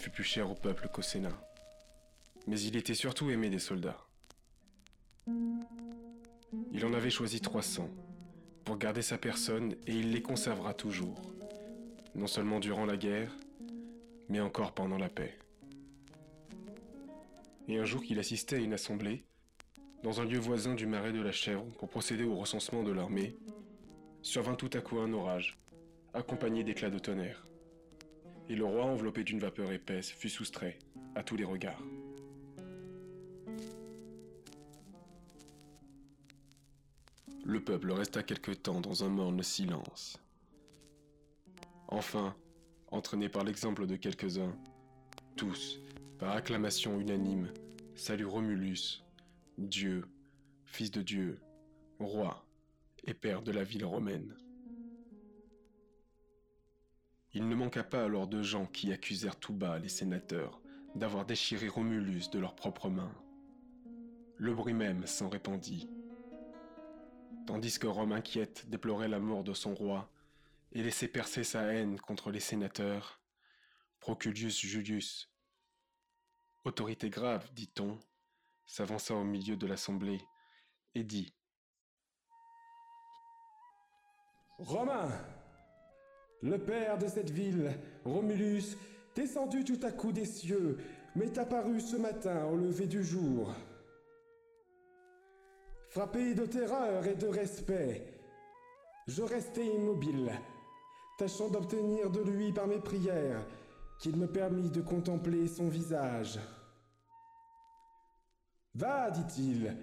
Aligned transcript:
Fut 0.00 0.10
plus 0.10 0.24
cher 0.24 0.50
au 0.50 0.54
peuple 0.54 0.88
qu'au 0.88 1.02
Sénat. 1.02 1.38
Mais 2.46 2.58
il 2.60 2.76
était 2.76 2.94
surtout 2.94 3.30
aimé 3.30 3.50
des 3.50 3.58
soldats. 3.58 3.98
Il 6.72 6.84
en 6.86 6.94
avait 6.94 7.10
choisi 7.10 7.40
300 7.40 7.88
pour 8.64 8.78
garder 8.78 9.02
sa 9.02 9.18
personne 9.18 9.74
et 9.86 9.94
il 9.94 10.12
les 10.12 10.22
conservera 10.22 10.72
toujours, 10.72 11.20
non 12.14 12.26
seulement 12.26 12.58
durant 12.58 12.86
la 12.86 12.96
guerre, 12.96 13.36
mais 14.28 14.40
encore 14.40 14.72
pendant 14.72 14.98
la 14.98 15.10
paix. 15.10 15.38
Et 17.68 17.78
un 17.78 17.84
jour 17.84 18.02
qu'il 18.02 18.18
assistait 18.18 18.56
à 18.56 18.60
une 18.60 18.72
assemblée, 18.72 19.24
dans 20.02 20.20
un 20.20 20.24
lieu 20.24 20.38
voisin 20.38 20.74
du 20.74 20.86
marais 20.86 21.12
de 21.12 21.20
la 21.20 21.32
Chèvre 21.32 21.66
pour 21.78 21.88
procéder 21.88 22.24
au 22.24 22.36
recensement 22.36 22.82
de 22.82 22.92
l'armée, 22.92 23.36
survint 24.22 24.54
tout 24.54 24.70
à 24.72 24.80
coup 24.80 24.98
un 24.98 25.12
orage, 25.12 25.58
accompagné 26.14 26.64
d'éclats 26.64 26.90
de 26.90 26.98
tonnerre. 26.98 27.46
Et 28.48 28.54
le 28.54 28.64
roi, 28.64 28.84
enveloppé 28.84 29.24
d'une 29.24 29.38
vapeur 29.38 29.72
épaisse, 29.72 30.10
fut 30.10 30.28
soustrait 30.28 30.78
à 31.14 31.22
tous 31.22 31.36
les 31.36 31.44
regards. 31.44 31.82
Le 37.44 37.60
peuple 37.62 37.90
resta 37.90 38.22
quelque 38.22 38.52
temps 38.52 38.80
dans 38.80 39.04
un 39.04 39.08
morne 39.08 39.42
silence. 39.42 40.18
Enfin, 41.88 42.36
entraîné 42.90 43.28
par 43.28 43.44
l'exemple 43.44 43.86
de 43.86 43.96
quelques-uns, 43.96 44.56
tous, 45.36 45.80
par 46.18 46.36
acclamation 46.36 47.00
unanime, 47.00 47.52
saluent 47.94 48.26
Romulus, 48.26 49.02
Dieu, 49.58 50.04
Fils 50.64 50.90
de 50.90 51.02
Dieu, 51.02 51.40
Roi 51.98 52.46
et 53.04 53.14
Père 53.14 53.42
de 53.42 53.50
la 53.50 53.64
ville 53.64 53.84
romaine. 53.84 54.36
Il 57.34 57.48
ne 57.48 57.54
manqua 57.54 57.82
pas 57.82 58.04
alors 58.04 58.26
de 58.26 58.42
gens 58.42 58.66
qui 58.66 58.92
accusèrent 58.92 59.38
tout 59.38 59.54
bas 59.54 59.78
les 59.78 59.88
sénateurs 59.88 60.60
d'avoir 60.94 61.24
déchiré 61.24 61.68
Romulus 61.68 62.28
de 62.30 62.38
leurs 62.38 62.54
propres 62.54 62.90
mains. 62.90 63.14
Le 64.36 64.54
bruit 64.54 64.74
même 64.74 65.06
s'en 65.06 65.28
répandit. 65.28 65.88
Tandis 67.46 67.78
que 67.78 67.86
Rome 67.86 68.12
inquiète 68.12 68.68
déplorait 68.68 69.08
la 69.08 69.18
mort 69.18 69.44
de 69.44 69.54
son 69.54 69.74
roi 69.74 70.10
et 70.72 70.82
laissait 70.82 71.08
percer 71.08 71.44
sa 71.44 71.62
haine 71.62 71.98
contre 71.98 72.30
les 72.30 72.40
sénateurs, 72.40 73.20
Proculius 74.00 74.60
Julius, 74.60 75.30
autorité 76.64 77.08
grave, 77.08 77.50
dit-on, 77.54 77.98
s'avança 78.66 79.14
au 79.14 79.24
milieu 79.24 79.56
de 79.56 79.66
l'assemblée 79.66 80.20
et 80.94 81.04
dit 81.04 81.34
Romain, 84.58 85.10
le 86.42 86.58
père 86.58 86.98
de 86.98 87.06
cette 87.06 87.30
ville, 87.30 87.72
Romulus, 88.04 88.76
descendu 89.14 89.64
tout 89.64 89.80
à 89.82 89.92
coup 89.92 90.12
des 90.12 90.24
cieux, 90.24 90.78
m'est 91.14 91.38
apparu 91.38 91.80
ce 91.80 91.96
matin 91.96 92.46
au 92.46 92.56
lever 92.56 92.86
du 92.86 93.04
jour. 93.04 93.54
Frappé 95.88 96.34
de 96.34 96.46
terreur 96.46 97.06
et 97.06 97.14
de 97.14 97.26
respect, 97.26 98.02
je 99.06 99.22
restai 99.22 99.66
immobile, 99.66 100.32
tâchant 101.18 101.48
d'obtenir 101.48 102.10
de 102.10 102.22
lui 102.22 102.52
par 102.52 102.66
mes 102.66 102.80
prières 102.80 103.46
qu'il 103.98 104.16
me 104.16 104.26
permit 104.26 104.70
de 104.70 104.80
contempler 104.80 105.46
son 105.46 105.68
visage. 105.68 106.40
Va, 108.74 109.10
dit-il, 109.10 109.76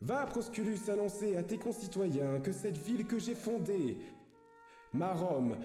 va, 0.00 0.26
Prosculus, 0.26 0.78
annoncer 0.88 1.36
à 1.36 1.42
tes 1.42 1.58
concitoyens 1.58 2.40
que 2.40 2.52
cette 2.52 2.78
ville 2.78 3.06
que 3.06 3.18
j'ai 3.18 3.34
fondée, 3.34 3.98
ma 4.94 5.12
Rome, 5.12 5.56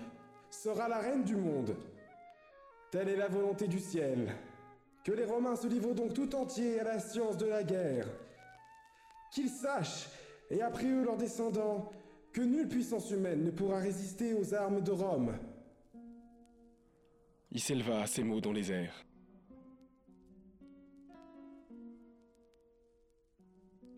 sera 0.56 0.88
la 0.88 1.00
reine 1.00 1.24
du 1.24 1.36
monde. 1.36 1.76
Telle 2.92 3.10
est 3.10 3.18
la 3.18 3.28
volonté 3.28 3.68
du 3.68 3.80
ciel. 3.80 4.34
Que 5.04 5.12
les 5.12 5.26
Romains 5.26 5.56
se 5.56 5.68
livrent 5.68 5.94
donc 5.94 6.14
tout 6.14 6.34
entiers 6.36 6.80
à 6.80 6.84
la 6.84 7.00
science 7.00 7.38
de 7.38 7.46
la 7.46 7.64
guerre. 7.64 8.08
Qu'ils 9.32 9.50
sachent, 9.50 10.08
et 10.50 10.62
après 10.62 10.88
eux 10.88 11.04
leurs 11.04 11.18
descendants, 11.18 11.92
que 12.34 12.42
nulle 12.42 12.68
puissance 12.68 13.12
humaine 13.12 13.44
ne 13.44 13.52
pourra 13.52 13.80
résister 13.80 14.34
aux 14.34 14.54
armes 14.54 14.82
de 14.82 14.92
Rome. 14.92 15.38
Il 17.52 17.60
s'éleva 17.60 18.02
à 18.02 18.08
ces 18.08 18.24
mots 18.24 18.42
dans 18.42 18.52
les 18.52 18.72
airs. 18.72 19.06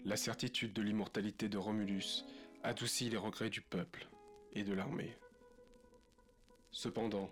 La 0.05 0.15
certitude 0.15 0.73
de 0.73 0.81
l'immortalité 0.81 1.49
de 1.49 1.57
Romulus 1.57 2.25
adoucit 2.63 3.09
les 3.09 3.17
regrets 3.17 3.49
du 3.49 3.61
peuple 3.61 4.07
et 4.53 4.63
de 4.63 4.73
l'armée. 4.73 5.15
Cependant, 6.77 7.31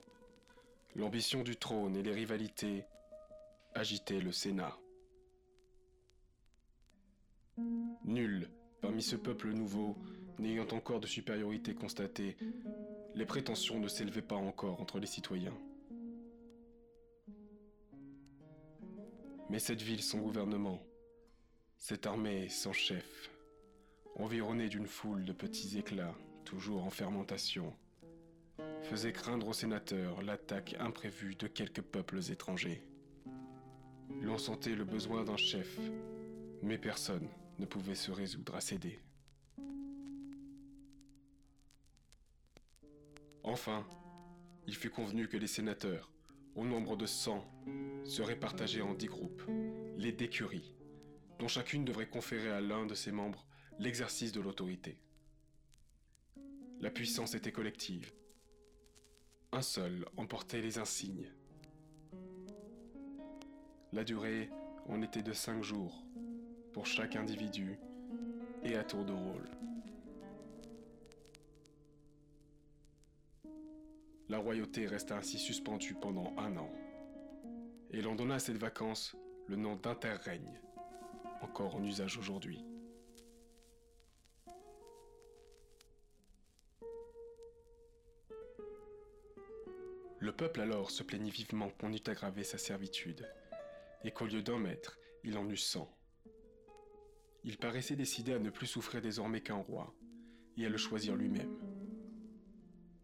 l'ambition 0.95 1.44
du 1.44 1.56
trône 1.56 1.95
et 1.95 2.01
les 2.01 2.13
rivalités 2.13 2.83
agitaient 3.75 4.19
le 4.19 4.31
Sénat. 4.31 4.75
Nul, 8.05 8.50
parmi 8.81 9.03
ce 9.03 9.16
peuple 9.16 9.51
nouveau, 9.51 9.97
n'ayant 10.39 10.67
encore 10.72 11.00
de 11.00 11.05
supériorité 11.05 11.75
constatée, 11.75 12.38
les 13.13 13.28
prétentions 13.28 13.79
ne 13.79 13.88
s'élevaient 13.88 14.23
pas 14.23 14.35
encore 14.35 14.81
entre 14.81 14.97
les 14.97 15.05
citoyens. 15.05 15.55
Mais 19.51 19.59
cette 19.59 19.84
ville, 19.84 20.01
son 20.01 20.22
gouvernement, 20.22 20.81
cette 21.78 22.07
armée 22.07 22.50
sans 22.50 22.73
chef, 22.73 23.29
environnée 24.16 24.69
d'une 24.69 24.88
foule 24.88 25.23
de 25.23 25.34
petits 25.34 25.78
éclats, 25.78 26.16
toujours 26.45 26.84
en 26.84 26.89
fermentation, 26.89 27.72
faisait 28.83 29.13
craindre 29.13 29.47
aux 29.47 29.53
sénateurs 29.53 30.21
l'attaque 30.21 30.75
imprévue 30.79 31.35
de 31.35 31.47
quelques 31.47 31.81
peuples 31.81 32.19
étrangers. 32.31 32.83
L'on 34.21 34.38
sentait 34.38 34.75
le 34.75 34.85
besoin 34.85 35.23
d'un 35.23 35.38
chef, 35.38 35.79
mais 36.61 36.77
personne 36.77 37.27
ne 37.59 37.66
pouvait 37.66 37.95
se 37.95 38.11
résoudre 38.11 38.55
à 38.55 38.61
céder. 38.61 38.99
Enfin, 43.43 43.85
il 44.67 44.75
fut 44.75 44.89
convenu 44.89 45.27
que 45.27 45.37
les 45.37 45.47
sénateurs, 45.47 46.11
au 46.55 46.66
nombre 46.66 46.95
de 46.95 47.05
cent, 47.05 47.45
seraient 48.03 48.39
partagés 48.39 48.81
en 48.81 48.93
dix 48.93 49.07
groupes, 49.07 49.43
les 49.97 50.11
décuries, 50.11 50.73
dont 51.39 51.47
chacune 51.47 51.85
devrait 51.85 52.09
conférer 52.09 52.49
à 52.49 52.61
l'un 52.61 52.85
de 52.85 52.95
ses 52.95 53.11
membres 53.11 53.45
l'exercice 53.79 54.31
de 54.31 54.41
l'autorité. 54.41 54.97
La 56.79 56.89
puissance 56.89 57.35
était 57.35 57.51
collective. 57.51 58.11
Un 59.55 59.61
seul 59.61 60.05
emportait 60.17 60.59
les 60.59 60.79
insignes. 60.79 61.31
La 63.93 64.03
durée 64.03 64.49
en 64.89 65.01
était 65.01 65.23
de 65.23 65.31
cinq 65.31 65.63
jours 65.63 66.03
pour 66.73 66.85
chaque 66.85 67.16
individu 67.16 67.79
et 68.63 68.75
à 68.75 68.83
tour 68.83 69.05
de 69.05 69.13
rôle. 69.13 69.49
La 74.27 74.39
royauté 74.39 74.88
resta 74.88 75.16
ainsi 75.16 75.39
suspendue 75.39 75.95
pendant 76.01 76.33
un 76.37 76.57
an, 76.57 76.69
et 77.91 78.01
l'on 78.01 78.16
donna 78.16 78.35
à 78.35 78.39
cette 78.39 78.57
vacance 78.57 79.16
le 79.47 79.55
nom 79.55 79.77
d'interrègne 79.77 80.59
encore 81.41 81.77
en 81.77 81.83
usage 81.85 82.17
aujourd'hui. 82.17 82.66
Le 90.25 90.31
peuple 90.31 90.61
alors 90.61 90.89
se 90.89 91.03
plaignit 91.03 91.29
vivement 91.29 91.69
qu'on 91.69 91.93
eût 91.93 92.01
aggravé 92.07 92.43
sa 92.43 92.57
servitude, 92.57 93.29
et 94.03 94.09
qu'au 94.09 94.25
lieu 94.25 94.41
d'un 94.41 94.57
maître, 94.57 94.97
il 95.23 95.37
en 95.37 95.47
eût 95.47 95.55
cent. 95.55 95.87
Il 97.43 97.57
paraissait 97.57 97.95
décidé 97.95 98.33
à 98.33 98.39
ne 98.39 98.49
plus 98.49 98.66
souffrir 98.66 99.03
désormais 99.03 99.41
qu'un 99.41 99.53
roi, 99.57 99.93
et 100.57 100.66
à 100.66 100.69
le 100.69 100.77
choisir 100.77 101.16
lui-même. 101.16 101.55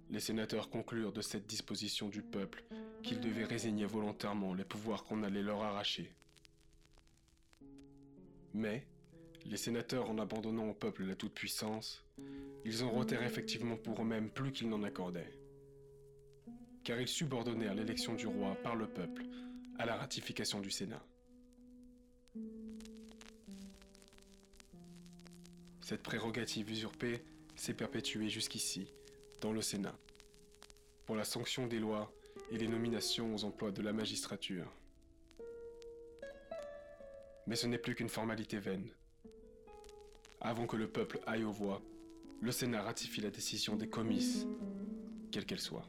Les 0.10 0.20
sénateurs 0.20 0.72
conclurent 0.72 1.12
de 1.14 1.22
cette 1.22 1.46
disposition 1.46 2.10
du 2.10 2.24
peuple 2.24 2.64
qu'ils 3.04 3.20
devaient 3.20 3.46
résigner 3.46 3.86
volontairement 3.86 4.56
les 4.56 4.66
pouvoirs 4.66 5.04
qu'on 5.04 5.22
allait 5.22 5.44
leur 5.44 5.62
arracher. 5.62 6.12
Mais, 8.56 8.88
les 9.46 9.58
sénateurs 9.58 10.10
en 10.10 10.18
abandonnant 10.18 10.70
au 10.70 10.74
peuple 10.74 11.04
la 11.04 11.16
toute-puissance, 11.16 12.04
ils 12.66 12.84
en 12.84 12.90
retirent 12.90 13.22
effectivement 13.22 13.78
pour 13.78 14.02
eux-mêmes 14.02 14.32
plus 14.32 14.52
qu'ils 14.52 14.70
n'en 14.70 14.82
accordaient. 14.82 15.41
Car 16.84 17.00
ils 17.00 17.08
subordonnèrent 17.08 17.76
l'élection 17.76 18.16
du 18.16 18.28
roi 18.28 18.56
par 18.64 18.76
le 18.76 18.88
peuple 18.88 19.24
à 19.78 19.86
la 19.86 19.96
ratification 19.96 20.60
du 20.60 20.72
Sénat. 20.72 21.04
Cette 25.82 26.04
prérogative 26.04 26.70
usurpée 26.70 27.24
s'est 27.56 27.74
perpétuée 27.74 28.30
jusqu'ici, 28.30 28.88
dans 29.42 29.52
le 29.52 29.62
Sénat, 29.62 29.98
pour 31.06 31.16
la 31.16 31.24
sanction 31.26 31.68
des 31.68 31.80
lois 31.80 32.12
et 32.50 32.58
les 32.58 32.68
nominations 32.68 33.36
aux 33.36 33.44
emplois 33.44 33.72
de 33.72 33.82
la 33.82 33.92
magistrature. 33.92 34.72
Mais 37.48 37.56
ce 37.56 37.68
n'est 37.68 37.78
plus 37.78 37.96
qu'une 37.96 38.10
formalité 38.10 38.58
vaine. 38.58 38.88
Avant 40.40 40.66
que 40.66 40.78
le 40.78 40.88
peuple 40.88 41.20
aille 41.26 41.44
aux 41.44 41.52
voix, 41.52 41.82
le 42.40 42.52
Sénat 42.52 42.82
ratifie 42.82 43.22
la 43.22 43.30
décision 43.30 43.76
des 43.76 43.90
comices, 43.90 44.48
quelle 45.32 45.46
qu'elle 45.46 45.60
soit. 45.60 45.88